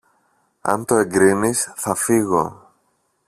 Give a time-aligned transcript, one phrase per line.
[0.61, 2.71] αν το εγκρίνεις, θα φύγω.